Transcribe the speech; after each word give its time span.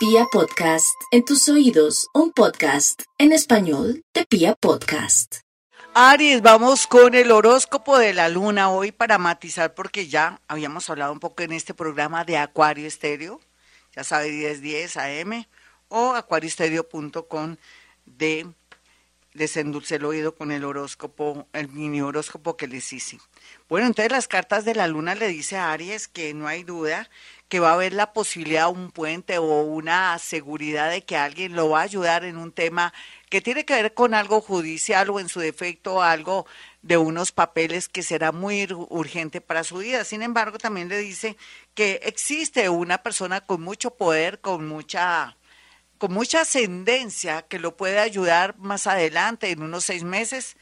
Pia 0.00 0.24
Podcast, 0.32 0.98
en 1.10 1.26
tus 1.26 1.46
oídos, 1.50 2.08
un 2.14 2.32
podcast 2.32 3.02
en 3.18 3.32
español 3.32 4.02
de 4.14 4.24
Pia 4.24 4.54
Podcast. 4.54 5.40
Aries, 5.92 6.40
vamos 6.40 6.86
con 6.86 7.14
el 7.14 7.30
horóscopo 7.30 7.98
de 7.98 8.14
la 8.14 8.30
luna 8.30 8.70
hoy 8.70 8.92
para 8.92 9.18
matizar 9.18 9.74
porque 9.74 10.08
ya 10.08 10.40
habíamos 10.48 10.88
hablado 10.88 11.12
un 11.12 11.20
poco 11.20 11.42
en 11.42 11.52
este 11.52 11.74
programa 11.74 12.24
de 12.24 12.38
Acuario 12.38 12.86
Estéreo, 12.86 13.42
ya 13.94 14.02
sabe 14.02 14.30
1010 14.30 14.96
AM 14.96 15.44
o 15.88 16.14
acuarioestereo.com 16.14 17.56
de 18.06 18.46
desendulce 19.34 19.96
el 19.96 20.04
oído 20.04 20.34
con 20.34 20.50
el 20.52 20.64
horóscopo, 20.64 21.46
el 21.52 21.68
mini 21.68 22.00
horóscopo 22.00 22.56
que 22.56 22.66
les 22.66 22.92
hice. 22.92 23.18
Bueno, 23.68 23.86
entonces 23.86 24.10
las 24.10 24.28
cartas 24.28 24.64
de 24.64 24.74
la 24.74 24.88
luna 24.88 25.14
le 25.14 25.28
dice 25.28 25.56
a 25.56 25.72
Aries 25.72 26.08
que 26.08 26.34
no 26.34 26.48
hay 26.48 26.64
duda 26.64 27.08
que 27.48 27.60
va 27.60 27.70
a 27.70 27.74
haber 27.74 27.92
la 27.92 28.12
posibilidad 28.12 28.66
de 28.66 28.72
un 28.72 28.92
puente 28.92 29.38
o 29.38 29.62
una 29.62 30.16
seguridad 30.18 30.90
de 30.90 31.02
que 31.02 31.16
alguien 31.16 31.56
lo 31.56 31.70
va 31.70 31.80
a 31.80 31.82
ayudar 31.82 32.24
en 32.24 32.36
un 32.36 32.52
tema 32.52 32.92
que 33.28 33.40
tiene 33.40 33.64
que 33.64 33.74
ver 33.74 33.92
con 33.92 34.14
algo 34.14 34.40
judicial 34.40 35.10
o 35.10 35.18
en 35.18 35.28
su 35.28 35.40
defecto 35.40 36.00
algo 36.00 36.46
de 36.82 36.96
unos 36.96 37.32
papeles 37.32 37.88
que 37.88 38.04
será 38.04 38.30
muy 38.30 38.68
urgente 38.88 39.40
para 39.40 39.64
su 39.64 39.78
vida. 39.78 40.04
Sin 40.04 40.22
embargo, 40.22 40.58
también 40.58 40.88
le 40.88 40.98
dice 40.98 41.36
que 41.74 42.00
existe 42.04 42.68
una 42.68 42.98
persona 42.98 43.40
con 43.40 43.60
mucho 43.62 43.90
poder, 43.96 44.40
con 44.40 44.68
mucha 44.68 45.36
con 46.00 46.14
mucha 46.14 46.40
ascendencia 46.40 47.42
que 47.42 47.58
lo 47.58 47.76
puede 47.76 47.98
ayudar 47.98 48.56
más 48.56 48.86
adelante, 48.86 49.50
en 49.50 49.62
unos 49.62 49.84
seis 49.84 50.02
meses, 50.02 50.56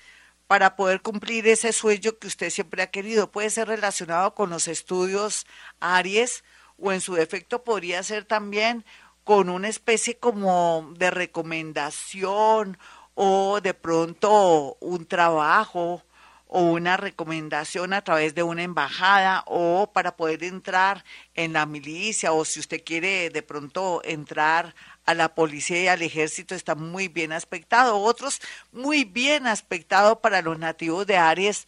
para 0.48 0.74
poder 0.74 1.00
cumplir 1.00 1.46
ese 1.46 1.72
sueño 1.72 2.18
que 2.18 2.26
usted 2.26 2.50
siempre 2.50 2.82
ha 2.82 2.90
querido. 2.90 3.30
Puede 3.30 3.48
ser 3.50 3.68
relacionado 3.68 4.34
con 4.34 4.50
los 4.50 4.66
estudios 4.66 5.46
Aries 5.78 6.42
o 6.76 6.90
en 6.90 7.00
su 7.00 7.14
defecto 7.14 7.62
podría 7.62 8.02
ser 8.02 8.24
también 8.24 8.84
con 9.22 9.48
una 9.48 9.68
especie 9.68 10.18
como 10.18 10.92
de 10.96 11.12
recomendación 11.12 12.76
o 13.14 13.60
de 13.60 13.74
pronto 13.74 14.76
un 14.80 15.06
trabajo 15.06 16.02
o 16.48 16.62
una 16.62 16.96
recomendación 16.96 17.92
a 17.92 18.02
través 18.02 18.34
de 18.34 18.42
una 18.42 18.62
embajada 18.62 19.44
o 19.46 19.92
para 19.92 20.16
poder 20.16 20.42
entrar 20.42 21.04
en 21.34 21.52
la 21.52 21.66
milicia 21.66 22.32
o 22.32 22.44
si 22.44 22.58
usted 22.58 22.82
quiere 22.84 23.30
de 23.30 23.42
pronto 23.42 24.00
entrar 24.02 24.74
a 25.04 25.14
la 25.14 25.34
policía 25.34 25.82
y 25.82 25.88
al 25.88 26.02
ejército 26.02 26.54
está 26.54 26.74
muy 26.74 27.08
bien 27.08 27.32
aspectado. 27.32 27.98
Otros 27.98 28.40
muy 28.72 29.04
bien 29.04 29.46
aspectado 29.46 30.20
para 30.20 30.42
los 30.42 30.58
nativos 30.58 31.06
de 31.06 31.18
Aries, 31.18 31.66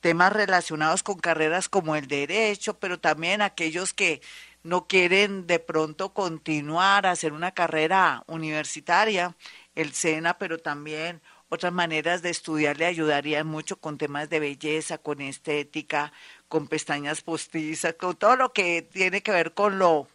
temas 0.00 0.32
relacionados 0.32 1.02
con 1.02 1.18
carreras 1.18 1.68
como 1.68 1.96
el 1.96 2.06
derecho, 2.06 2.78
pero 2.78 3.00
también 3.00 3.42
aquellos 3.42 3.92
que 3.92 4.22
no 4.62 4.86
quieren 4.86 5.46
de 5.46 5.58
pronto 5.58 6.12
continuar 6.12 7.06
a 7.06 7.12
hacer 7.12 7.32
una 7.32 7.52
carrera 7.52 8.22
universitaria, 8.26 9.36
el 9.74 9.92
SENA, 9.92 10.38
pero 10.38 10.58
también 10.58 11.20
otras 11.50 11.72
maneras 11.72 12.22
de 12.22 12.30
estudiar 12.30 12.78
le 12.78 12.86
ayudarían 12.86 13.46
mucho 13.46 13.76
con 13.76 13.98
temas 13.98 14.30
de 14.30 14.40
belleza, 14.40 14.98
con 14.98 15.20
estética, 15.20 16.12
con 16.48 16.68
pestañas 16.68 17.20
postizas, 17.20 17.94
con 17.94 18.16
todo 18.16 18.36
lo 18.36 18.52
que 18.52 18.82
tiene 18.82 19.22
que 19.22 19.32
ver 19.32 19.52
con 19.52 19.78
lo 19.78 20.08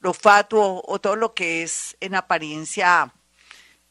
lo 0.00 0.12
fatuo 0.12 0.82
o 0.84 1.00
todo 1.00 1.14
lo 1.14 1.32
que 1.32 1.62
es 1.62 1.96
en 2.00 2.16
apariencia, 2.16 3.14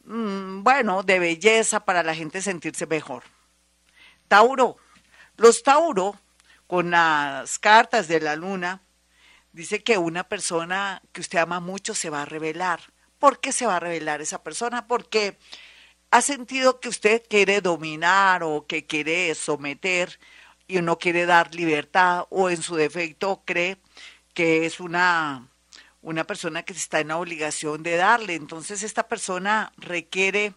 mm, 0.04 0.62
bueno, 0.62 1.02
de 1.02 1.18
belleza 1.18 1.86
para 1.86 2.02
la 2.02 2.14
gente 2.14 2.42
sentirse 2.42 2.86
mejor. 2.86 3.24
Tauro, 4.28 4.76
los 5.38 5.62
Tauro, 5.62 6.20
con 6.66 6.90
las 6.90 7.58
cartas 7.58 8.08
de 8.08 8.20
la 8.20 8.36
luna, 8.36 8.82
dice 9.52 9.82
que 9.82 9.96
una 9.96 10.24
persona 10.24 11.02
que 11.12 11.22
usted 11.22 11.38
ama 11.38 11.60
mucho 11.60 11.94
se 11.94 12.10
va 12.10 12.22
a 12.22 12.26
revelar. 12.26 12.80
¿Por 13.18 13.40
qué 13.40 13.50
se 13.50 13.66
va 13.66 13.76
a 13.76 13.80
revelar 13.80 14.20
esa 14.20 14.42
persona? 14.42 14.86
Porque 14.86 15.38
ha 16.12 16.20
sentido 16.20 16.78
que 16.78 16.90
usted 16.90 17.22
quiere 17.28 17.62
dominar 17.62 18.42
o 18.42 18.66
que 18.66 18.86
quiere 18.86 19.34
someter 19.34 20.20
y 20.68 20.80
no 20.82 20.98
quiere 20.98 21.24
dar 21.24 21.54
libertad 21.54 22.26
o 22.28 22.50
en 22.50 22.62
su 22.62 22.76
defecto 22.76 23.42
cree 23.46 23.78
que 24.34 24.66
es 24.66 24.78
una 24.78 25.48
una 26.02 26.24
persona 26.24 26.64
que 26.64 26.74
está 26.74 27.00
en 27.00 27.08
la 27.08 27.16
obligación 27.16 27.82
de 27.82 27.96
darle. 27.96 28.34
Entonces 28.34 28.82
esta 28.82 29.08
persona 29.08 29.72
requiere 29.78 30.52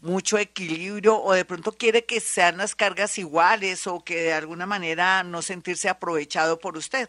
mucho 0.00 0.36
equilibrio 0.38 1.20
o 1.22 1.32
de 1.32 1.44
pronto 1.46 1.72
quiere 1.72 2.04
que 2.04 2.20
sean 2.20 2.58
las 2.58 2.74
cargas 2.74 3.16
iguales 3.18 3.86
o 3.86 4.04
que 4.04 4.20
de 4.20 4.34
alguna 4.34 4.66
manera 4.66 5.22
no 5.22 5.40
sentirse 5.40 5.88
aprovechado 5.88 6.58
por 6.58 6.76
usted. 6.76 7.08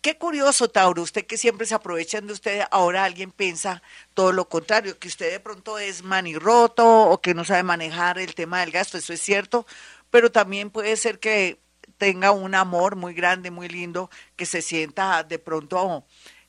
Qué 0.00 0.16
curioso, 0.18 0.68
Tauro, 0.68 1.02
usted 1.02 1.26
que 1.26 1.36
siempre 1.36 1.66
se 1.66 1.74
aprovechan 1.74 2.26
de 2.26 2.32
usted, 2.32 2.62
ahora 2.70 3.04
alguien 3.04 3.30
piensa 3.30 3.82
todo 4.14 4.32
lo 4.32 4.48
contrario, 4.48 4.98
que 4.98 5.08
usted 5.08 5.30
de 5.30 5.40
pronto 5.40 5.78
es 5.78 6.02
manirroto 6.02 6.86
o 6.86 7.20
que 7.20 7.34
no 7.34 7.44
sabe 7.44 7.62
manejar 7.62 8.18
el 8.18 8.34
tema 8.34 8.60
del 8.60 8.70
gasto, 8.70 8.98
eso 8.98 9.12
es 9.12 9.20
cierto, 9.20 9.66
pero 10.10 10.32
también 10.32 10.70
puede 10.70 10.96
ser 10.96 11.20
que 11.20 11.60
tenga 11.98 12.32
un 12.32 12.54
amor 12.54 12.96
muy 12.96 13.14
grande, 13.14 13.50
muy 13.50 13.68
lindo, 13.68 14.10
que 14.34 14.46
se 14.46 14.62
sienta 14.62 15.22
de 15.22 15.38
pronto 15.38 16.04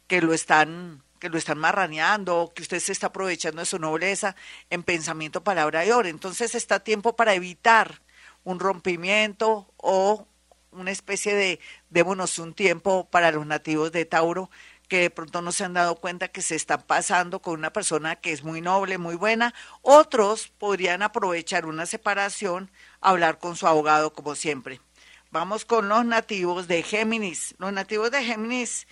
que 0.07 0.21
lo 0.21 0.33
están 0.33 1.03
que 1.19 1.29
lo 1.29 1.37
están 1.37 1.57
marraneando, 1.57 2.51
que 2.53 2.63
usted 2.63 2.79
se 2.81 2.91
está 2.91 3.07
aprovechando 3.07 3.61
de 3.61 3.65
su 3.65 3.79
nobleza 3.79 4.35
en 4.69 4.83
pensamiento, 4.83 5.41
palabra 5.41 5.85
y 5.85 5.91
obra. 5.91 6.09
Entonces 6.09 6.53
está 6.53 6.81
tiempo 6.81 7.15
para 7.15 7.33
evitar 7.33 8.01
un 8.43 8.59
rompimiento 8.59 9.71
o 9.77 10.27
una 10.75 10.91
especie 10.91 11.35
de 11.35 11.59
démonos 11.89 12.39
un 12.39 12.53
tiempo 12.53 13.07
para 13.09 13.31
los 13.31 13.45
nativos 13.45 13.91
de 13.91 14.06
Tauro 14.06 14.50
que 14.88 15.00
de 15.00 15.09
pronto 15.09 15.41
no 15.41 15.51
se 15.51 15.63
han 15.63 15.73
dado 15.73 15.95
cuenta 15.95 16.28
que 16.28 16.41
se 16.41 16.56
están 16.56 16.81
pasando 16.84 17.41
con 17.41 17.57
una 17.57 17.73
persona 17.73 18.17
que 18.17 18.31
es 18.31 18.44
muy 18.44 18.61
noble, 18.61 18.97
muy 18.97 19.16
buena. 19.16 19.53
Otros 19.81 20.50
podrían 20.50 21.01
aprovechar 21.01 21.66
una 21.66 21.85
separación, 21.85 22.69
hablar 23.01 23.39
con 23.39 23.56
su 23.56 23.66
abogado 23.66 24.13
como 24.13 24.35
siempre. 24.35 24.81
Vamos 25.31 25.66
con 25.66 25.89
los 25.89 26.06
nativos 26.06 26.67
de 26.67 26.83
Géminis. 26.83 27.56
Los 27.57 27.73
nativos 27.73 28.12
de 28.12 28.23
Géminis 28.23 28.85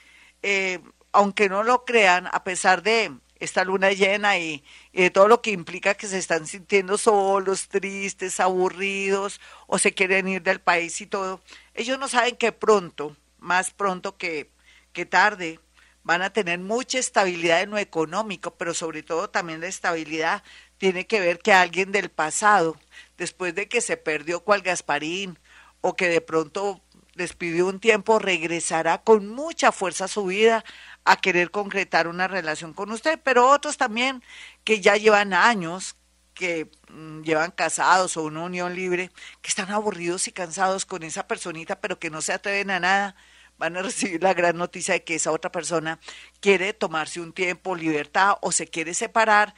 eh, 0.43 0.79
aunque 1.11 1.49
no 1.49 1.63
lo 1.63 1.85
crean, 1.85 2.27
a 2.31 2.43
pesar 2.43 2.83
de 2.83 3.11
esta 3.41 3.65
luna 3.65 3.91
llena 3.91 4.37
y, 4.37 4.63
de 4.93 5.09
todo 5.09 5.27
lo 5.27 5.41
que 5.41 5.51
implica 5.51 5.95
que 5.95 6.07
se 6.07 6.19
están 6.19 6.45
sintiendo 6.47 6.97
solos, 6.97 7.67
tristes, 7.67 8.39
aburridos 8.39 9.41
o 9.67 9.79
se 9.79 9.93
quieren 9.93 10.27
ir 10.27 10.43
del 10.43 10.61
país 10.61 11.01
y 11.01 11.07
todo, 11.07 11.41
ellos 11.73 11.99
no 11.99 12.07
saben 12.07 12.35
que 12.37 12.51
pronto, 12.51 13.17
más 13.39 13.71
pronto 13.71 14.15
que, 14.15 14.51
que 14.93 15.07
tarde, 15.07 15.59
van 16.03 16.21
a 16.21 16.31
tener 16.31 16.59
mucha 16.59 16.99
estabilidad 16.99 17.61
en 17.61 17.71
lo 17.71 17.77
económico, 17.79 18.55
pero 18.55 18.73
sobre 18.75 19.01
todo 19.01 19.29
también 19.29 19.59
la 19.59 19.67
estabilidad 19.67 20.43
tiene 20.77 21.07
que 21.07 21.19
ver 21.19 21.39
que 21.39 21.51
alguien 21.51 21.91
del 21.91 22.09
pasado, 22.09 22.77
después 23.17 23.55
de 23.55 23.67
que 23.67 23.81
se 23.81 23.97
perdió 23.97 24.41
cual 24.41 24.61
Gasparín 24.61 25.39
o 25.81 25.95
que 25.95 26.09
de 26.09 26.21
pronto 26.21 26.81
despidió 27.15 27.67
un 27.67 27.79
tiempo, 27.79 28.19
regresará 28.19 28.99
con 28.99 29.27
mucha 29.27 29.71
fuerza 29.71 30.05
a 30.05 30.07
su 30.07 30.25
vida 30.25 30.63
a 31.05 31.17
querer 31.17 31.51
concretar 31.51 32.07
una 32.07 32.27
relación 32.27 32.73
con 32.73 32.91
usted, 32.91 33.19
pero 33.23 33.49
otros 33.49 33.77
también 33.77 34.23
que 34.63 34.81
ya 34.81 34.97
llevan 34.97 35.33
años, 35.33 35.95
que 36.33 36.71
mm, 36.89 37.21
llevan 37.21 37.51
casados 37.51 38.17
o 38.17 38.23
una 38.23 38.43
unión 38.43 38.75
libre, 38.75 39.11
que 39.41 39.49
están 39.49 39.71
aburridos 39.71 40.27
y 40.27 40.31
cansados 40.31 40.85
con 40.85 41.03
esa 41.03 41.27
personita, 41.27 41.79
pero 41.81 41.99
que 41.99 42.09
no 42.09 42.21
se 42.21 42.33
atreven 42.33 42.71
a 42.71 42.79
nada, 42.79 43.15
van 43.57 43.77
a 43.77 43.81
recibir 43.83 44.23
la 44.23 44.33
gran 44.33 44.57
noticia 44.57 44.93
de 44.93 45.03
que 45.03 45.15
esa 45.15 45.31
otra 45.31 45.51
persona 45.51 45.99
quiere 46.39 46.73
tomarse 46.73 47.21
un 47.21 47.33
tiempo, 47.33 47.75
libertad 47.75 48.37
o 48.41 48.51
se 48.51 48.67
quiere 48.67 48.93
separar 48.93 49.55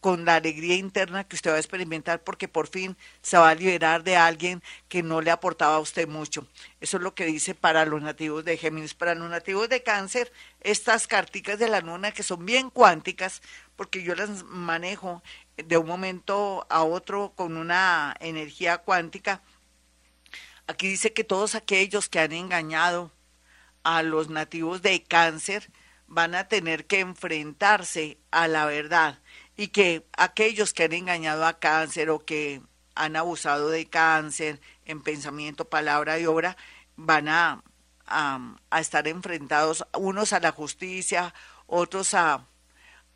con 0.00 0.24
la 0.24 0.36
alegría 0.36 0.76
interna 0.76 1.24
que 1.24 1.36
usted 1.36 1.50
va 1.50 1.56
a 1.56 1.60
experimentar 1.60 2.22
porque 2.22 2.48
por 2.48 2.68
fin 2.68 2.96
se 3.22 3.36
va 3.36 3.50
a 3.50 3.54
liberar 3.54 4.04
de 4.04 4.16
alguien 4.16 4.62
que 4.88 5.02
no 5.02 5.20
le 5.20 5.30
aportaba 5.30 5.76
a 5.76 5.80
usted 5.80 6.06
mucho. 6.06 6.46
Eso 6.80 6.98
es 6.98 7.02
lo 7.02 7.14
que 7.14 7.26
dice 7.26 7.54
para 7.54 7.84
los 7.84 8.02
nativos 8.02 8.44
de 8.44 8.56
Géminis. 8.56 8.94
Para 8.94 9.14
los 9.14 9.28
nativos 9.28 9.68
de 9.68 9.82
Cáncer, 9.82 10.32
estas 10.60 11.06
carticas 11.06 11.58
de 11.58 11.68
la 11.68 11.80
luna 11.80 12.12
que 12.12 12.22
son 12.22 12.44
bien 12.44 12.70
cuánticas, 12.70 13.42
porque 13.76 14.02
yo 14.02 14.14
las 14.14 14.44
manejo 14.44 15.22
de 15.56 15.76
un 15.76 15.86
momento 15.86 16.66
a 16.70 16.82
otro 16.82 17.32
con 17.34 17.56
una 17.56 18.14
energía 18.20 18.78
cuántica. 18.78 19.42
Aquí 20.66 20.88
dice 20.88 21.12
que 21.12 21.24
todos 21.24 21.54
aquellos 21.54 22.08
que 22.08 22.20
han 22.20 22.32
engañado 22.32 23.10
a 23.82 24.02
los 24.02 24.28
nativos 24.28 24.82
de 24.82 25.02
Cáncer 25.02 25.70
van 26.06 26.34
a 26.34 26.48
tener 26.48 26.86
que 26.86 27.00
enfrentarse 27.00 28.18
a 28.30 28.48
la 28.48 28.66
verdad 28.66 29.18
y 29.58 29.68
que 29.68 30.06
aquellos 30.16 30.72
que 30.72 30.84
han 30.84 30.92
engañado 30.92 31.44
a 31.44 31.58
cáncer 31.58 32.10
o 32.10 32.24
que 32.24 32.62
han 32.94 33.16
abusado 33.16 33.70
de 33.70 33.86
cáncer 33.86 34.60
en 34.84 35.02
pensamiento, 35.02 35.68
palabra 35.68 36.16
y 36.20 36.26
obra, 36.26 36.56
van 36.94 37.26
a, 37.28 37.64
a, 38.06 38.80
estar 38.80 39.08
enfrentados 39.08 39.84
unos 39.94 40.32
a 40.32 40.38
la 40.38 40.52
justicia, 40.52 41.34
otros 41.66 42.14
a, 42.14 42.46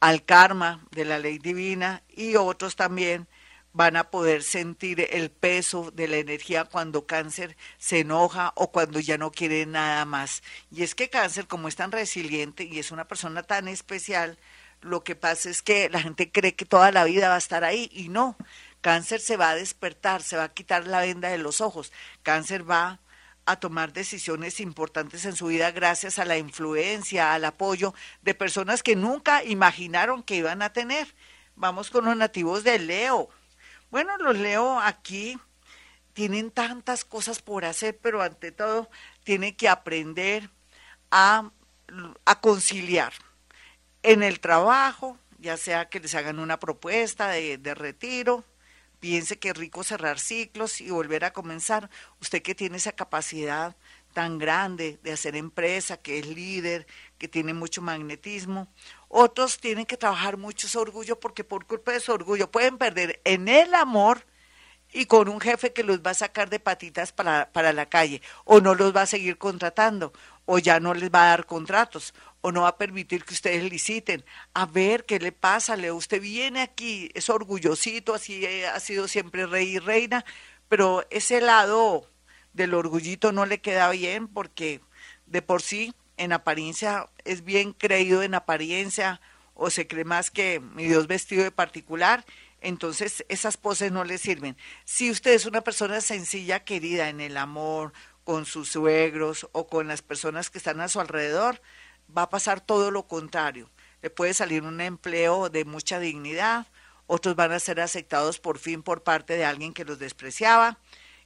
al 0.01 0.25
karma 0.25 0.85
de 0.91 1.05
la 1.05 1.21
ley 1.21 1.39
divina 1.39 2.03
y 2.09 2.35
otros 2.35 2.75
también 2.75 3.29
van 3.73 3.97
a 3.97 4.11
poder 4.11 4.43
sentir 4.43 5.07
el 5.13 5.31
peso 5.31 5.93
de 5.93 6.09
la 6.09 6.17
energía 6.17 6.65
cuando 6.65 7.07
cáncer 7.07 7.57
se 7.79 8.01
enoja 8.01 8.53
o 8.57 8.73
cuando 8.73 8.99
ya 8.99 9.17
no 9.17 9.31
quiere 9.31 9.65
nada 9.65 10.05
más. 10.07 10.43
Y 10.73 10.83
es 10.83 10.97
que 10.97 11.09
cáncer, 11.09 11.47
como 11.47 11.69
es 11.69 11.77
tan 11.77 11.93
resiliente 11.93 12.65
y 12.65 12.81
es 12.81 12.91
una 12.91 13.07
persona 13.07 13.45
tan 13.45 13.69
especial, 13.69 14.39
lo 14.83 15.05
que 15.05 15.17
pasa 15.17 15.49
es 15.49 15.63
que 15.63 15.89
la 15.89 16.01
gente 16.01 16.31
cree 16.31 16.55
que 16.55 16.65
toda 16.65 16.93
la 16.93 17.05
vida 17.05 17.29
va 17.29 17.37
a 17.37 17.39
estar 17.39 17.65
ahí 17.65 17.89
y 17.93 18.09
no. 18.09 18.37
Cáncer 18.81 19.21
se 19.21 19.37
va 19.37 19.51
a 19.51 19.55
despertar, 19.55 20.23
se 20.23 20.37
va 20.37 20.45
a 20.45 20.53
quitar 20.53 20.87
la 20.87 21.01
venda 21.01 21.29
de 21.29 21.39
los 21.39 21.61
ojos. 21.61 21.93
Cáncer 22.23 22.69
va 22.69 22.99
a 23.47 23.57
tomar 23.57 23.93
decisiones 23.93 24.61
importantes 24.61 25.25
en 25.25 25.37
su 25.37 25.47
vida 25.47 25.71
gracias 25.71 26.19
a 26.19 26.25
la 26.25 26.37
influencia, 26.37 27.33
al 27.33 27.45
apoyo 27.45 27.95
de 28.23 28.35
personas 28.35 28.83
que 28.83 28.97
nunca 28.97 29.45
imaginaron 29.45 30.23
que 30.23 30.37
iban 30.37 30.63
a 30.63 30.73
tener. 30.73 31.15
Vamos 31.55 31.91
con 31.91 32.05
los 32.05 32.17
nativos 32.17 32.65
de 32.65 32.79
Leo. 32.79 33.29
Bueno, 33.91 34.17
los 34.19 34.37
leo 34.37 34.81
aquí. 34.81 35.39
Tienen 36.13 36.51
tantas 36.51 37.05
cosas 37.05 37.41
por 37.41 37.65
hacer, 37.65 37.99
pero 38.03 38.21
ante 38.21 38.53
todo 38.53 38.91
tienen 39.25 39.55
que 39.57 39.69
aprender 39.69 40.51
a, 41.11 41.51
a 42.27 42.41
conciliar 42.41 43.15
en 44.03 44.23
el 44.23 44.41
trabajo, 44.41 45.19
ya 45.39 45.57
sea 45.57 45.89
que 45.89 46.01
les 46.01 46.15
hagan 46.15 46.39
una 46.39 46.59
propuesta 46.59 47.29
de, 47.29 47.59
de 47.59 47.75
retiro, 47.75 48.45
piense 49.01 49.39
que 49.39 49.51
es 49.51 49.57
rico 49.57 49.83
cerrar 49.83 50.19
ciclos 50.19 50.81
y 50.81 50.91
volver 50.91 51.25
a 51.25 51.33
comenzar. 51.33 51.91
Usted 52.21 52.43
que 52.43 52.55
tiene 52.55 52.77
esa 52.77 52.93
capacidad 52.93 53.77
tan 54.13 54.39
grande 54.39 54.99
de 55.03 55.13
hacer 55.13 55.37
empresa, 55.37 55.97
que 55.97 56.19
es 56.19 56.27
líder, 56.27 56.87
que 57.19 57.29
tiene 57.29 57.55
mucho 57.55 57.83
magnetismo. 57.83 58.69
Otros 59.09 59.59
tienen 59.59 59.87
que 59.87 59.97
trabajar 59.97 60.37
mucho 60.37 60.69
su 60.69 60.79
orgullo 60.79 61.19
porque 61.19 61.45
por 61.45 61.67
culpa 61.67 61.93
de 61.93 62.01
su 62.01 62.13
orgullo 62.13 62.51
pueden 62.51 62.79
perder 62.79 63.21
en 63.25 63.49
el 63.49 63.75
amor 63.75 64.25
y 64.93 65.07
con 65.07 65.29
un 65.29 65.41
jefe 65.41 65.73
que 65.73 65.83
los 65.83 66.01
va 66.01 66.11
a 66.11 66.15
sacar 66.15 66.51
de 66.51 66.61
patitas 66.61 67.13
para, 67.13 67.51
para 67.53 67.73
la 67.73 67.87
calle 67.87 68.21
o 68.45 68.61
no 68.61 68.75
los 68.75 68.95
va 68.95 69.03
a 69.03 69.07
seguir 69.07 69.39
contratando 69.39 70.13
o 70.45 70.59
ya 70.59 70.81
no 70.81 70.95
les 70.95 71.11
va 71.11 71.25
a 71.25 71.29
dar 71.29 71.47
contratos 71.47 72.15
o 72.41 72.53
no 72.53 72.63
va 72.63 72.69
a 72.69 72.77
permitir 72.77 73.25
que 73.25 73.35
ustedes 73.35 73.63
liciten. 73.65 74.25
A 74.53 74.67
ver 74.67 75.05
qué 75.05 75.19
le 75.19 75.33
pasa, 75.33 75.77
Leo. 75.77 75.95
Usted 75.97 76.21
viene 76.21 76.61
aquí, 76.61 77.11
es 77.15 77.31
orgullosito, 77.31 78.15
así 78.15 78.45
ha 78.65 78.79
sido 78.81 79.09
siempre 79.09 79.47
rey 79.47 79.77
y 79.77 79.79
reina, 79.79 80.25
pero 80.69 81.07
ese 81.11 81.41
lado 81.41 82.07
del 82.53 82.75
orgullito 82.75 83.33
no 83.33 83.47
le 83.47 83.61
queda 83.61 83.89
bien 83.91 84.29
porque 84.29 84.81
de 85.27 85.41
por 85.41 85.63
sí 85.63 85.95
en 86.17 86.33
apariencia 86.33 87.09
es 87.25 87.45
bien 87.45 87.73
creído 87.73 88.23
en 88.23 88.35
apariencia 88.35 89.21
o 89.55 89.71
se 89.71 89.87
cree 89.87 90.05
más 90.05 90.31
que 90.31 90.61
mi 90.61 90.85
Dios 90.85 91.07
vestido 91.07 91.45
de 91.45 91.51
particular, 91.51 92.25
entonces 92.61 93.25
esas 93.29 93.57
poses 93.57 93.93
no 93.93 94.05
le 94.05 94.19
sirven. 94.19 94.57
Si 94.85 95.11
usted 95.11 95.33
es 95.33 95.47
una 95.47 95.61
persona 95.63 96.01
sencilla, 96.01 96.65
querida 96.65 97.09
en 97.09 97.21
el 97.21 97.37
amor, 97.37 97.93
con 98.25 98.47
sus 98.47 98.71
suegros 98.71 99.49
o 99.53 99.67
con 99.67 99.89
las 99.89 100.03
personas 100.03 100.51
que 100.51 100.59
están 100.59 100.81
a 100.81 100.89
su 100.89 101.01
alrededor, 101.01 101.61
va 102.17 102.23
a 102.23 102.31
pasar 102.31 102.61
todo 102.61 102.91
lo 102.91 103.07
contrario. 103.07 103.71
Le 104.01 104.11
puede 104.11 104.35
salir 104.35 104.63
un 104.63 104.81
empleo 104.81 105.49
de 105.49 105.65
mucha 105.65 105.99
dignidad, 105.99 106.67
otros 107.07 107.37
van 107.37 107.53
a 107.53 107.59
ser 107.59 107.81
aceptados 107.81 108.39
por 108.39 108.59
fin 108.59 108.83
por 108.83 109.03
parte 109.03 109.37
de 109.37 109.45
alguien 109.45 109.75
que 109.75 109.85
los 109.85 109.99
despreciaba, 109.99 110.79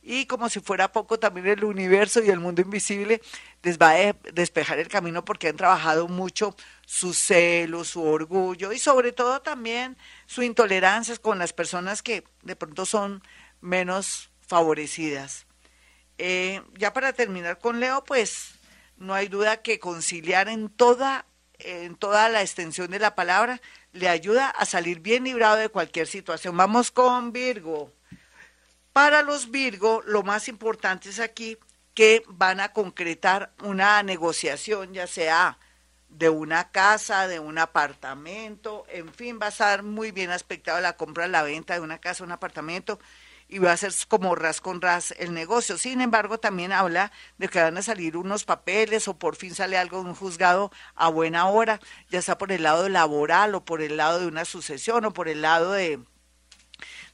y 0.09 0.27
como 0.27 0.49
si 0.49 0.61
fuera 0.61 0.93
poco 0.93 1.19
también 1.19 1.49
el 1.49 1.65
universo 1.65 2.23
y 2.23 2.31
el 2.31 2.39
mundo 2.39 2.63
invisible 2.63 3.21
les 3.63 3.77
va 3.77 3.91
a 3.91 4.13
despejar 4.33 4.79
el 4.79 4.87
camino 4.87 5.25
porque 5.25 5.49
han 5.49 5.57
trabajado 5.57 6.07
mucho 6.07 6.55
su 6.87 7.13
celo, 7.13 7.83
su 7.83 8.05
orgullo 8.05 8.73
y 8.73 8.79
sobre 8.79 9.11
todo 9.11 9.43
también 9.43 9.97
su 10.27 10.45
intolerancia 10.45 11.17
con 11.17 11.41
las 11.41 11.53
personas 11.53 12.03
que 12.03 12.23
de 12.43 12.55
pronto 12.55 12.87
son 12.87 13.21
menos 13.61 14.31
favorecidas. 14.47 15.46
Eh, 16.19 16.63
ya 16.79 16.93
para 16.93 17.13
terminar 17.13 17.59
con 17.59 17.81
Leo, 17.81 18.05
pues 18.05 18.55
no 18.97 19.15
hay 19.15 19.29
duda 19.29 19.63
que 19.63 19.79
conciliar 19.79 20.49
en 20.49 20.69
toda, 20.69 21.27
en 21.59 21.97
toda 21.97 22.29
la 22.29 22.43
extensión 22.43 22.91
de 22.91 22.99
la 22.99 23.15
palabra 23.15 23.61
le 23.93 24.09
ayuda 24.09 24.51
a 24.51 24.65
salir 24.67 25.01
bien 25.01 25.25
librado 25.25 25.57
de 25.57 25.69
cualquier 25.69 26.07
situación. 26.07 26.57
Vamos 26.57 26.91
con 26.91 27.33
Virgo. 27.33 27.93
Para 28.93 29.23
los 29.23 29.51
Virgo, 29.51 30.03
lo 30.07 30.23
más 30.23 30.49
importante 30.49 31.11
es 31.11 31.21
aquí 31.21 31.59
que 31.95 32.23
van 32.29 32.61
a 32.61 32.73
concretar 32.73 33.53
una 33.63 34.03
negociación, 34.03 34.93
ya 34.93 35.07
sea 35.07 35.59
de 36.09 36.29
una 36.29 36.71
casa, 36.71 37.27
de 37.27 37.39
un 37.39 37.59
apartamento, 37.59 38.87
en 38.89 39.13
fin, 39.13 39.39
va 39.41 39.47
a 39.47 39.49
estar 39.51 39.83
muy 39.83 40.13
bien 40.13 40.31
aspectado 40.31 40.81
la 40.81 40.97
compra, 40.97 41.27
la 41.27 41.43
venta 41.43 41.75
de 41.75 41.81
una 41.81 41.99
casa, 41.99 42.25
un 42.25 42.33
apartamento, 42.33 42.99
y 43.49 43.59
va 43.59 43.73
a 43.73 43.77
ser 43.77 43.93
como 44.09 44.35
ras 44.35 44.61
con 44.61 44.81
ras 44.81 45.15
el 45.19 45.33
negocio. 45.35 45.79
Sin 45.79 46.01
embargo, 46.01 46.39
también 46.39 46.73
habla 46.73 47.13
de 47.39 47.49
que 47.49 47.61
van 47.61 47.77
a 47.77 47.83
salir 47.83 48.17
unos 48.17 48.45
papeles 48.45 49.09
o 49.09 49.19
por 49.19 49.37
fin 49.37 49.55
sale 49.55 49.79
algo 49.79 50.03
de 50.03 50.09
un 50.09 50.15
juzgado 50.15 50.73
a 50.95 51.09
buena 51.09 51.47
hora, 51.47 51.81
ya 52.11 52.23
sea 52.23 52.39
por 52.39 52.53
el 52.53 52.65
lado 52.65 52.89
laboral 52.89 53.55
o 53.55 53.65
por 53.65 53.83
el 53.83 53.97
lado 53.97 54.21
de 54.21 54.27
una 54.27 54.45
sucesión 54.45 55.05
o 55.05 55.13
por 55.13 55.29
el 55.29 55.43
lado 55.43 55.73
de 55.73 56.01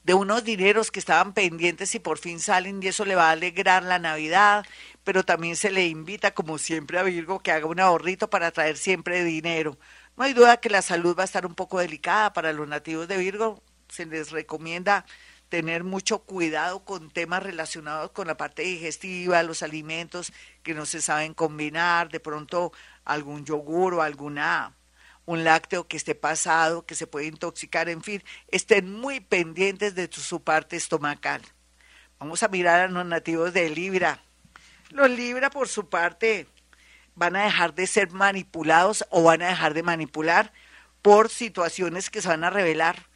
de 0.03 0.13
unos 0.13 0.43
dineros 0.43 0.91
que 0.91 0.99
estaban 0.99 1.33
pendientes 1.33 1.95
y 1.95 1.99
por 1.99 2.17
fin 2.17 2.39
salen 2.39 2.81
y 2.83 2.87
eso 2.87 3.05
le 3.05 3.15
va 3.15 3.29
a 3.29 3.31
alegrar 3.31 3.83
la 3.83 3.99
Navidad, 3.99 4.65
pero 5.03 5.23
también 5.23 5.55
se 5.55 5.71
le 5.71 5.87
invita, 5.87 6.33
como 6.33 6.57
siempre, 6.57 6.99
a 6.99 7.03
Virgo 7.03 7.39
que 7.39 7.51
haga 7.51 7.67
un 7.67 7.79
ahorrito 7.79 8.29
para 8.29 8.51
traer 8.51 8.77
siempre 8.77 9.23
dinero. 9.23 9.77
No 10.17 10.25
hay 10.25 10.33
duda 10.33 10.57
que 10.57 10.69
la 10.69 10.81
salud 10.81 11.17
va 11.17 11.23
a 11.23 11.25
estar 11.25 11.45
un 11.45 11.55
poco 11.55 11.79
delicada 11.79 12.33
para 12.33 12.53
los 12.53 12.67
nativos 12.67 13.07
de 13.07 13.17
Virgo. 13.17 13.63
Se 13.87 14.05
les 14.05 14.31
recomienda 14.31 15.05
tener 15.53 15.83
mucho 15.83 16.23
cuidado 16.23 16.83
con 16.83 17.11
temas 17.11 17.43
relacionados 17.43 18.09
con 18.09 18.25
la 18.25 18.37
parte 18.37 18.63
digestiva, 18.63 19.43
los 19.43 19.61
alimentos 19.61 20.33
que 20.63 20.73
no 20.73 20.87
se 20.87 20.99
saben 20.99 21.35
combinar, 21.35 22.09
de 22.09 22.19
pronto 22.19 22.73
algún 23.05 23.45
yogur 23.45 23.93
o 23.93 24.01
alguna 24.01 24.73
un 25.27 25.43
lácteo 25.43 25.87
que 25.87 25.95
esté 25.95 26.15
pasado, 26.15 26.87
que 26.87 26.95
se 26.95 27.05
puede 27.05 27.27
intoxicar, 27.27 27.87
en 27.87 28.01
fin, 28.01 28.23
estén 28.47 28.91
muy 28.91 29.19
pendientes 29.19 29.93
de 29.93 30.09
su 30.11 30.41
parte 30.41 30.75
estomacal. 30.75 31.43
Vamos 32.17 32.41
a 32.41 32.47
mirar 32.47 32.79
a 32.79 32.87
los 32.87 33.05
nativos 33.05 33.53
de 33.53 33.69
Libra. 33.69 34.23
Los 34.89 35.11
Libra, 35.11 35.51
por 35.51 35.67
su 35.67 35.87
parte, 35.87 36.47
van 37.13 37.35
a 37.35 37.43
dejar 37.43 37.75
de 37.75 37.85
ser 37.85 38.09
manipulados 38.09 39.05
o 39.11 39.21
van 39.21 39.43
a 39.43 39.49
dejar 39.49 39.75
de 39.75 39.83
manipular 39.83 40.51
por 41.03 41.29
situaciones 41.29 42.09
que 42.09 42.23
se 42.23 42.29
van 42.29 42.43
a 42.43 42.49
revelar 42.49 43.12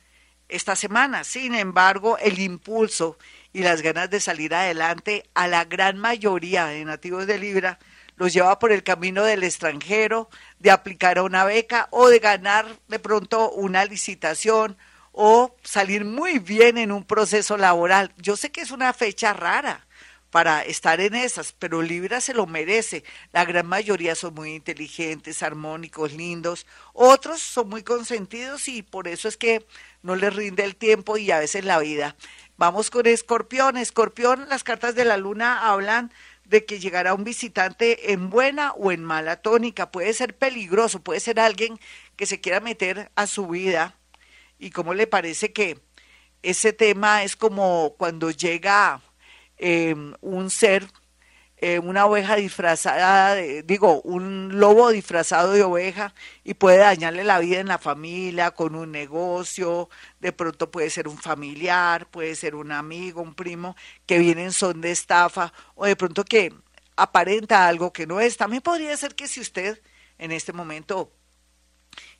esta 0.50 0.76
semana. 0.76 1.24
Sin 1.24 1.56
embargo, 1.56 2.18
el 2.18 2.40
impulso 2.40 3.18
y 3.54 3.62
las 3.62 3.82
ganas 3.82 4.10
de 4.10 4.20
salir 4.20 4.54
adelante 4.54 5.30
a 5.34 5.48
la 5.48 5.66
gran 5.66 5.98
mayoría 5.98 6.68
de 6.68 6.86
nativos 6.86 7.28
de 7.28 7.40
Libra 7.40 7.80
los 8.16 8.34
lleva 8.34 8.58
por 8.60 8.72
el 8.72 8.84
camino 8.84 9.24
del 9.24 9.44
extranjero, 9.44 10.30
de 10.60 10.72
aplicar 10.72 11.20
a 11.20 11.24
una 11.24 11.46
beca 11.46 11.88
o 11.92 12.10
de 12.10 12.20
ganar 12.20 12.66
de 12.88 13.00
pronto 13.00 13.52
una 13.52 13.86
licitación 13.86 14.78
o 15.12 15.56
salir 15.64 16.04
muy 16.04 16.40
bien 16.40 16.78
en 16.78 16.92
un 16.92 17.04
proceso 17.04 17.58
laboral. 17.58 18.14
Yo 18.18 18.36
sé 18.36 18.52
que 18.52 18.62
es 18.62 18.72
una 18.72 18.94
fecha 18.94 19.34
rara 19.34 19.87
para 20.30 20.62
estar 20.62 21.00
en 21.00 21.16
esas, 21.16 21.54
pero 21.54 21.82
Libra 21.82 22.22
se 22.22 22.34
lo 22.34 22.46
merece. 22.48 23.04
La 23.32 23.46
gran 23.46 23.66
mayoría 23.66 24.16
son 24.16 24.34
muy 24.34 24.54
inteligentes, 24.54 25.42
armónicos, 25.42 26.14
lindos. 26.14 26.66
Otros 26.94 27.42
son 27.42 27.70
muy 27.70 27.84
consentidos 27.84 28.68
y 28.68 28.84
por 28.84 29.08
eso 29.08 29.28
es 29.28 29.38
que 29.38 29.66
no 30.02 30.16
les 30.16 30.36
rinde 30.36 30.64
el 30.64 30.76
tiempo 30.76 31.18
y 31.18 31.32
a 31.32 31.40
veces 31.40 31.66
la 31.66 31.80
vida. 31.80 32.16
Vamos 32.58 32.90
con 32.90 33.06
Escorpión. 33.06 33.78
Escorpión, 33.78 34.50
las 34.50 34.64
cartas 34.64 34.96
de 34.96 35.06
la 35.06 35.18
luna 35.18 35.70
hablan 35.70 36.12
de 36.46 36.66
que 36.66 36.80
llegará 36.80 37.14
un 37.14 37.24
visitante 37.24 38.14
en 38.14 38.30
buena 38.30 38.72
o 38.74 38.92
en 38.92 39.04
mala 39.04 39.38
tónica. 39.38 39.92
Puede 39.92 40.14
ser 40.14 40.38
peligroso, 40.38 41.02
puede 41.02 41.20
ser 41.20 41.40
alguien 41.40 41.80
que 42.16 42.26
se 42.26 42.42
quiera 42.42 42.60
meter 42.60 43.12
a 43.16 43.28
su 43.28 43.48
vida. 43.48 43.96
¿Y 44.60 44.72
cómo 44.72 44.94
le 44.94 45.08
parece 45.08 45.54
que 45.54 45.80
ese 46.44 46.74
tema 46.74 47.24
es 47.24 47.36
como 47.36 47.96
cuando 47.98 48.32
llega 48.32 49.02
em, 49.58 50.14
un 50.22 50.50
ser 50.50 50.88
eh, 51.60 51.80
una 51.80 52.06
oveja 52.06 52.36
disfrazada, 52.36 53.36
digo, 53.36 54.02
un 54.04 54.60
lobo 54.60 54.90
disfrazado 54.92 55.54
de 55.54 55.64
oveja 55.64 56.14
y 56.44 56.54
puede 56.54 56.78
dañarle 56.78 57.24
la 57.24 57.40
vida 57.40 57.60
en 57.60 57.68
la 57.68 57.80
familia, 57.80 58.52
con 58.52 58.76
un 58.76 58.92
negocio, 58.92 59.90
de 60.20 60.32
pronto 60.32 60.70
puede 60.70 60.92
ser 60.92 61.08
un 61.08 61.18
familiar, 61.18 62.08
puede 62.12 62.36
ser 62.36 62.54
un 62.54 62.72
amigo, 62.72 63.24
un 63.24 63.34
primo, 63.34 63.76
que 64.06 64.20
vienen 64.20 64.52
son 64.52 64.82
de 64.82 64.92
estafa 64.92 65.52
o 65.74 65.88
de 65.88 65.96
pronto 65.96 66.24
que 66.24 66.54
aparenta 66.96 67.68
algo 67.68 67.92
que 67.92 68.06
no 68.06 68.20
es. 68.20 68.38
También 68.38 68.62
podría 68.62 68.96
ser 68.96 69.16
que 69.16 69.28
si 69.28 69.42
usted 69.42 69.82
en 70.20 70.32
este 70.32 70.54
momento 70.54 71.12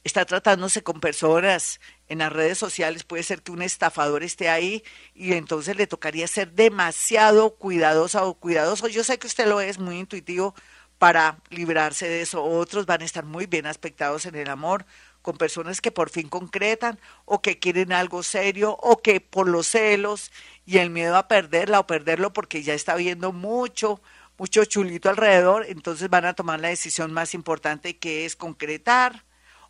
está 0.04 0.26
tratándose 0.26 0.84
con 0.84 1.00
personas 1.00 1.80
en 2.08 2.20
las 2.20 2.32
redes 2.32 2.58
sociales, 2.58 3.04
puede 3.04 3.24
ser 3.24 3.42
que 3.42 3.52
un 3.52 3.62
estafador 3.62 4.24
esté 4.24 4.50
ahí 4.50 4.84
y 5.14 5.34
entonces 5.34 5.76
le 5.76 5.88
tocaría 5.88 6.28
ser 6.28 6.54
demasiado 6.54 7.56
cuidadosa 7.56 8.24
o 8.24 8.36
cuidadoso. 8.36 8.88
Yo 8.88 9.04
sé 9.04 9.20
que 9.20 9.28
usted 9.28 9.48
lo 9.48 9.62
es 9.62 9.80
muy 9.80 10.00
intuitivo 10.00 10.56
para 10.98 11.40
librarse 11.50 12.08
de 12.08 12.22
eso. 12.22 12.44
Otros 12.44 12.86
van 12.86 13.02
a 13.02 13.06
estar 13.06 13.26
muy 13.26 13.46
bien 13.46 13.66
aspectados 13.66 14.26
en 14.26 14.36
el 14.36 14.50
amor, 14.50 14.86
con 15.22 15.38
personas 15.38 15.82
que 15.82 15.92
por 15.92 16.10
fin 16.10 16.30
concretan 16.30 17.00
o 17.26 17.42
que 17.42 17.60
quieren 17.60 17.92
algo 17.92 18.24
serio 18.24 18.78
o 18.82 19.02
que 19.02 19.20
por 19.20 19.50
los 19.50 19.68
celos 19.68 20.32
y 20.66 20.78
el 20.78 20.90
miedo 20.90 21.18
a 21.18 21.28
perderla 21.28 21.82
o 21.82 21.88
perderlo 21.88 22.32
porque 22.32 22.64
ya 22.64 22.74
está 22.74 22.96
viendo 22.96 23.34
mucho, 23.34 24.02
mucho 24.38 24.64
chulito 24.64 25.10
alrededor, 25.10 25.66
entonces 25.68 26.10
van 26.10 26.26
a 26.26 26.34
tomar 26.34 26.62
la 26.62 26.70
decisión 26.70 27.12
más 27.12 27.34
importante 27.34 27.98
que 27.98 28.26
es 28.26 28.38
concretar 28.38 29.26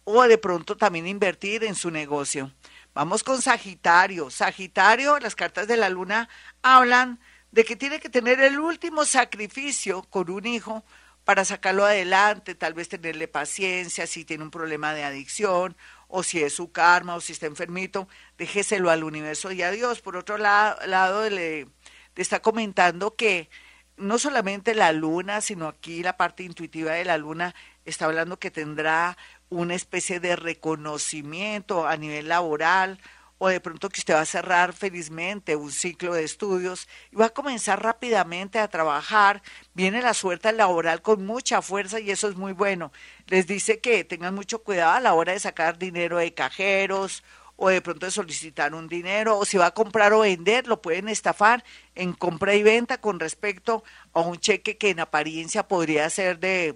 o 0.09 0.25
de 0.25 0.37
pronto 0.37 0.77
también 0.77 1.05
invertir 1.05 1.65
en 1.65 1.75
su 1.75 1.91
negocio. 1.91 2.53
Vamos 2.93 3.25
con 3.25 3.41
Sagitario. 3.41 4.29
Sagitario, 4.29 5.19
las 5.19 5.35
cartas 5.35 5.67
de 5.67 5.75
la 5.75 5.89
luna 5.89 6.29
hablan 6.61 7.19
de 7.51 7.65
que 7.65 7.75
tiene 7.75 7.99
que 7.99 8.07
tener 8.07 8.39
el 8.39 8.57
último 8.57 9.03
sacrificio 9.03 10.03
con 10.03 10.29
un 10.29 10.45
hijo 10.45 10.85
para 11.25 11.43
sacarlo 11.43 11.83
adelante, 11.83 12.55
tal 12.55 12.73
vez 12.73 12.87
tenerle 12.87 13.27
paciencia 13.27 14.07
si 14.07 14.23
tiene 14.23 14.45
un 14.45 14.49
problema 14.49 14.93
de 14.93 15.03
adicción 15.03 15.75
o 16.07 16.23
si 16.23 16.41
es 16.41 16.53
su 16.53 16.71
karma 16.71 17.15
o 17.15 17.19
si 17.19 17.33
está 17.33 17.47
enfermito, 17.47 18.07
déjeselo 18.37 18.89
al 18.89 19.03
universo 19.03 19.51
y 19.51 19.61
a 19.61 19.71
Dios. 19.71 19.99
Por 19.99 20.15
otro 20.15 20.37
lado, 20.37 21.29
le 21.29 21.67
está 22.15 22.39
comentando 22.39 23.17
que 23.17 23.49
no 23.97 24.19
solamente 24.19 24.73
la 24.73 24.93
luna, 24.93 25.41
sino 25.41 25.67
aquí 25.67 26.01
la 26.01 26.15
parte 26.15 26.43
intuitiva 26.43 26.93
de 26.93 27.03
la 27.03 27.17
luna 27.17 27.53
está 27.83 28.05
hablando 28.05 28.37
que 28.37 28.51
tendrá 28.51 29.17
una 29.49 29.75
especie 29.75 30.19
de 30.19 30.35
reconocimiento 30.35 31.87
a 31.87 31.97
nivel 31.97 32.27
laboral 32.27 32.99
o 33.39 33.49
de 33.49 33.59
pronto 33.59 33.89
que 33.89 33.99
usted 33.99 34.15
va 34.15 34.21
a 34.21 34.25
cerrar 34.25 34.73
felizmente 34.73 35.55
un 35.55 35.71
ciclo 35.71 36.13
de 36.13 36.23
estudios 36.23 36.87
y 37.11 37.15
va 37.15 37.27
a 37.27 37.33
comenzar 37.33 37.83
rápidamente 37.83 38.59
a 38.59 38.67
trabajar. 38.67 39.43
Viene 39.73 40.01
la 40.01 40.13
suerte 40.13 40.51
laboral 40.51 41.01
con 41.01 41.25
mucha 41.25 41.61
fuerza 41.61 41.99
y 41.99 42.09
eso 42.11 42.27
es 42.29 42.35
muy 42.35 42.53
bueno. 42.53 42.91
Les 43.27 43.45
dice 43.45 43.79
que 43.79 44.03
tengan 44.03 44.33
mucho 44.33 44.63
cuidado 44.63 44.93
a 44.93 44.99
la 44.99 45.13
hora 45.13 45.33
de 45.33 45.39
sacar 45.39 45.77
dinero 45.77 46.17
de 46.17 46.33
cajeros 46.33 47.23
o 47.57 47.69
de 47.69 47.81
pronto 47.81 48.05
de 48.05 48.11
solicitar 48.11 48.73
un 48.73 48.87
dinero 48.87 49.37
o 49.37 49.45
si 49.45 49.57
va 49.57 49.67
a 49.67 49.73
comprar 49.73 50.13
o 50.13 50.19
vender, 50.19 50.67
lo 50.67 50.81
pueden 50.81 51.09
estafar 51.09 51.63
en 51.95 52.13
compra 52.13 52.55
y 52.55 52.63
venta 52.63 52.99
con 52.99 53.19
respecto 53.19 53.83
a 54.13 54.21
un 54.21 54.37
cheque 54.39 54.77
que 54.77 54.91
en 54.91 54.99
apariencia 54.99 55.67
podría 55.67 56.09
ser 56.09 56.39
de 56.39 56.75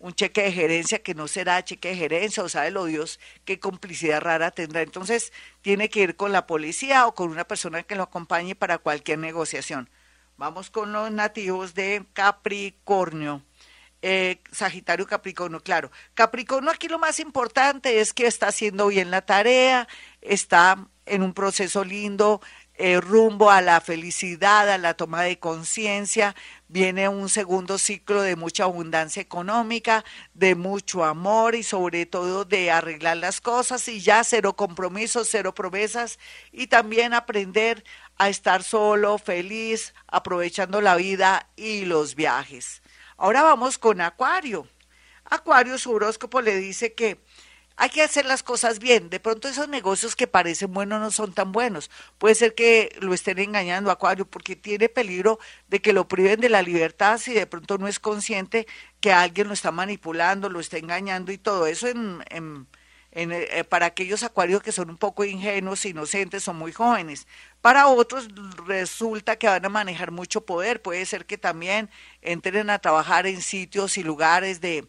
un 0.00 0.14
cheque 0.14 0.42
de 0.42 0.52
gerencia 0.52 1.02
que 1.02 1.14
no 1.14 1.28
será 1.28 1.62
cheque 1.62 1.90
de 1.90 1.96
gerencia, 1.96 2.42
o 2.42 2.48
sabe 2.48 2.70
lo 2.70 2.86
Dios 2.86 3.20
qué 3.44 3.60
complicidad 3.60 4.20
rara 4.20 4.50
tendrá. 4.50 4.82
Entonces 4.82 5.32
tiene 5.62 5.88
que 5.90 6.00
ir 6.00 6.16
con 6.16 6.32
la 6.32 6.46
policía 6.46 7.06
o 7.06 7.14
con 7.14 7.30
una 7.30 7.44
persona 7.44 7.82
que 7.82 7.94
lo 7.94 8.02
acompañe 8.02 8.54
para 8.54 8.78
cualquier 8.78 9.18
negociación. 9.18 9.88
Vamos 10.38 10.70
con 10.70 10.92
los 10.92 11.12
nativos 11.12 11.74
de 11.74 12.04
Capricornio. 12.14 13.42
Eh, 14.02 14.40
Sagitario 14.50 15.06
Capricornio, 15.06 15.60
claro. 15.60 15.90
Capricornio 16.14 16.70
aquí 16.70 16.88
lo 16.88 16.98
más 16.98 17.20
importante 17.20 18.00
es 18.00 18.14
que 18.14 18.26
está 18.26 18.48
haciendo 18.48 18.86
bien 18.86 19.10
la 19.10 19.20
tarea, 19.20 19.86
está 20.22 20.88
en 21.04 21.22
un 21.22 21.34
proceso 21.34 21.84
lindo 21.84 22.40
eh, 22.82 22.98
rumbo 22.98 23.50
a 23.50 23.60
la 23.60 23.82
felicidad, 23.82 24.70
a 24.70 24.78
la 24.78 24.94
toma 24.94 25.20
de 25.20 25.38
conciencia. 25.38 26.34
Viene 26.66 27.10
un 27.10 27.28
segundo 27.28 27.76
ciclo 27.76 28.22
de 28.22 28.36
mucha 28.36 28.64
abundancia 28.64 29.20
económica, 29.20 30.02
de 30.32 30.54
mucho 30.54 31.04
amor 31.04 31.54
y 31.54 31.62
sobre 31.62 32.06
todo 32.06 32.46
de 32.46 32.70
arreglar 32.70 33.18
las 33.18 33.42
cosas 33.42 33.86
y 33.88 34.00
ya 34.00 34.24
cero 34.24 34.56
compromisos, 34.56 35.28
cero 35.30 35.54
promesas 35.54 36.18
y 36.52 36.68
también 36.68 37.12
aprender 37.12 37.84
a 38.16 38.30
estar 38.30 38.62
solo, 38.62 39.18
feliz, 39.18 39.92
aprovechando 40.06 40.80
la 40.80 40.96
vida 40.96 41.50
y 41.56 41.84
los 41.84 42.14
viajes. 42.14 42.80
Ahora 43.18 43.42
vamos 43.42 43.76
con 43.76 44.00
Acuario. 44.00 44.66
Acuario, 45.26 45.76
su 45.76 45.92
horóscopo 45.92 46.40
le 46.40 46.56
dice 46.56 46.94
que 46.94 47.20
hay 47.80 47.88
que 47.88 48.02
hacer 48.02 48.26
las 48.26 48.42
cosas 48.42 48.78
bien. 48.78 49.08
De 49.08 49.20
pronto 49.20 49.48
esos 49.48 49.66
negocios 49.66 50.14
que 50.14 50.26
parecen 50.26 50.70
buenos 50.74 51.00
no 51.00 51.10
son 51.10 51.32
tan 51.32 51.50
buenos. 51.50 51.90
Puede 52.18 52.34
ser 52.34 52.54
que 52.54 52.94
lo 53.00 53.14
estén 53.14 53.38
engañando 53.38 53.90
Acuario 53.90 54.26
porque 54.26 54.54
tiene 54.54 54.90
peligro 54.90 55.38
de 55.68 55.80
que 55.80 55.94
lo 55.94 56.06
priven 56.06 56.40
de 56.40 56.50
la 56.50 56.60
libertad 56.60 57.16
si 57.16 57.32
de 57.32 57.46
pronto 57.46 57.78
no 57.78 57.88
es 57.88 57.98
consciente 57.98 58.66
que 59.00 59.12
alguien 59.12 59.48
lo 59.48 59.54
está 59.54 59.72
manipulando, 59.72 60.50
lo 60.50 60.60
está 60.60 60.76
engañando 60.76 61.32
y 61.32 61.38
todo 61.38 61.66
eso 61.66 61.88
en, 61.88 62.22
en, 62.28 62.66
eh, 63.12 63.64
para 63.64 63.86
aquellos 63.86 64.24
Acuarios 64.24 64.62
que 64.62 64.72
son 64.72 64.90
un 64.90 64.98
poco 64.98 65.24
ingenuos, 65.24 65.86
inocentes, 65.86 66.44
son 66.44 66.56
muy 66.56 66.72
jóvenes. 66.72 67.26
Para 67.62 67.86
otros 67.86 68.28
resulta 68.66 69.36
que 69.36 69.46
van 69.46 69.64
a 69.64 69.70
manejar 69.70 70.10
mucho 70.10 70.44
poder. 70.44 70.82
Puede 70.82 71.06
ser 71.06 71.24
que 71.24 71.38
también 71.38 71.88
entren 72.20 72.68
a 72.68 72.78
trabajar 72.78 73.26
en 73.26 73.40
sitios 73.40 73.96
y 73.96 74.02
lugares 74.02 74.60
de 74.60 74.86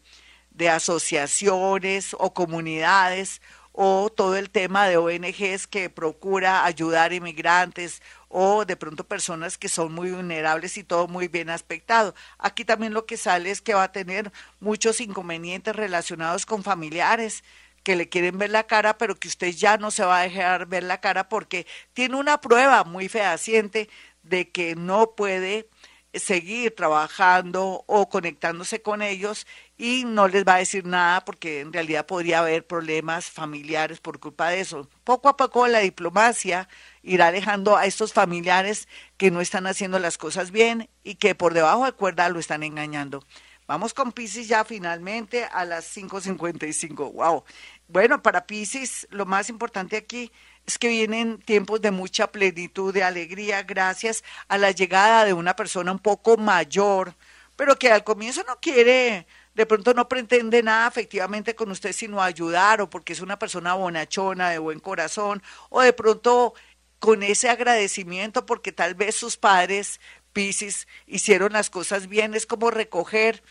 de 0.51 0.69
asociaciones 0.69 2.15
o 2.19 2.33
comunidades 2.33 3.41
o 3.73 4.09
todo 4.09 4.35
el 4.35 4.49
tema 4.49 4.87
de 4.87 4.97
ONGs 4.97 5.67
que 5.67 5.89
procura 5.89 6.65
ayudar 6.65 7.13
inmigrantes 7.13 8.01
o 8.27 8.65
de 8.65 8.75
pronto 8.75 9.05
personas 9.05 9.57
que 9.57 9.69
son 9.69 9.93
muy 9.93 10.11
vulnerables 10.11 10.77
y 10.77 10.83
todo 10.83 11.07
muy 11.07 11.27
bien 11.27 11.49
aspectado. 11.49 12.13
Aquí 12.37 12.65
también 12.65 12.93
lo 12.93 13.05
que 13.05 13.17
sale 13.17 13.51
es 13.51 13.61
que 13.61 13.73
va 13.73 13.83
a 13.83 13.91
tener 13.91 14.31
muchos 14.59 15.01
inconvenientes 15.01 15.75
relacionados 15.75 16.45
con 16.45 16.63
familiares 16.63 17.43
que 17.83 17.95
le 17.95 18.09
quieren 18.09 18.37
ver 18.37 18.51
la 18.51 18.67
cara, 18.67 18.97
pero 18.97 19.15
que 19.15 19.27
usted 19.27 19.51
ya 19.51 19.77
no 19.77 19.89
se 19.91 20.05
va 20.05 20.19
a 20.19 20.23
dejar 20.23 20.67
ver 20.67 20.83
la 20.83 21.01
cara 21.01 21.29
porque 21.29 21.65
tiene 21.93 22.15
una 22.15 22.39
prueba 22.39 22.83
muy 22.83 23.09
fehaciente 23.09 23.89
de 24.23 24.49
que 24.51 24.75
no 24.75 25.11
puede 25.15 25.67
seguir 26.13 26.75
trabajando 26.75 27.83
o 27.87 28.09
conectándose 28.09 28.81
con 28.81 29.01
ellos 29.01 29.47
y 29.77 30.03
no 30.05 30.27
les 30.27 30.45
va 30.45 30.55
a 30.55 30.59
decir 30.59 30.85
nada 30.85 31.23
porque 31.25 31.61
en 31.61 31.71
realidad 31.71 32.05
podría 32.05 32.39
haber 32.39 32.67
problemas 32.67 33.31
familiares 33.31 33.99
por 33.99 34.19
culpa 34.19 34.49
de 34.49 34.59
eso. 34.59 34.89
Poco 35.03 35.29
a 35.29 35.37
poco 35.37 35.67
la 35.67 35.79
diplomacia 35.79 36.67
irá 37.01 37.31
dejando 37.31 37.77
a 37.77 37.85
estos 37.85 38.13
familiares 38.13 38.87
que 39.17 39.31
no 39.31 39.41
están 39.41 39.67
haciendo 39.67 39.99
las 39.99 40.17
cosas 40.17 40.51
bien 40.51 40.89
y 41.03 41.15
que 41.15 41.35
por 41.35 41.53
debajo 41.53 41.85
de 41.85 41.93
cuerda 41.93 42.29
lo 42.29 42.39
están 42.39 42.63
engañando. 42.63 43.23
Vamos 43.71 43.93
con 43.93 44.11
Pisces 44.11 44.49
ya 44.49 44.65
finalmente 44.65 45.45
a 45.45 45.63
las 45.63 45.95
5.55. 45.95 47.13
¡Wow! 47.13 47.45
Bueno, 47.91 48.21
para 48.21 48.47
Pisces 48.47 49.05
lo 49.11 49.25
más 49.25 49.49
importante 49.49 49.97
aquí 49.97 50.31
es 50.65 50.77
que 50.77 50.87
vienen 50.87 51.39
tiempos 51.41 51.81
de 51.81 51.91
mucha 51.91 52.31
plenitud, 52.31 52.93
de 52.93 53.03
alegría, 53.03 53.63
gracias 53.63 54.23
a 54.47 54.57
la 54.57 54.71
llegada 54.71 55.25
de 55.25 55.33
una 55.33 55.57
persona 55.57 55.91
un 55.91 55.99
poco 55.99 56.37
mayor, 56.37 57.15
pero 57.57 57.77
que 57.77 57.91
al 57.91 58.05
comienzo 58.05 58.43
no 58.47 58.61
quiere, 58.61 59.27
de 59.55 59.65
pronto 59.65 59.93
no 59.93 60.07
pretende 60.07 60.63
nada 60.63 60.87
efectivamente 60.87 61.53
con 61.53 61.69
usted, 61.69 61.91
sino 61.91 62.21
ayudar, 62.21 62.79
o 62.79 62.89
porque 62.89 63.11
es 63.11 63.19
una 63.19 63.37
persona 63.37 63.73
bonachona, 63.73 64.51
de 64.51 64.59
buen 64.59 64.79
corazón, 64.79 65.43
o 65.69 65.81
de 65.81 65.91
pronto 65.91 66.53
con 66.99 67.23
ese 67.23 67.49
agradecimiento 67.49 68.45
porque 68.45 68.71
tal 68.71 68.95
vez 68.95 69.15
sus 69.15 69.35
padres, 69.35 69.99
Piscis, 70.31 70.87
hicieron 71.07 71.51
las 71.51 71.69
cosas 71.69 72.07
bien, 72.07 72.35
es 72.35 72.45
como 72.45 72.71
recoger 72.71 73.43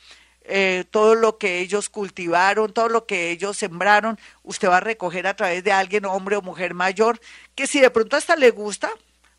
eh, 0.53 0.85
todo 0.91 1.15
lo 1.15 1.39
que 1.39 1.61
ellos 1.61 1.89
cultivaron, 1.89 2.73
todo 2.73 2.89
lo 2.89 3.07
que 3.07 3.31
ellos 3.31 3.57
sembraron, 3.57 4.19
usted 4.43 4.69
va 4.69 4.79
a 4.79 4.81
recoger 4.81 5.27
a 5.27 5.37
través 5.37 5.63
de 5.63 5.71
alguien, 5.73 6.05
hombre 6.05 6.37
o 6.37 6.43
mujer 6.43 6.75
mayor, 6.75 7.21
que 7.55 7.67
si 7.69 7.81
de 7.81 7.91
pronto 7.91 8.17
hasta 8.17 8.35
le 8.35 8.51
gusta, 8.51 8.91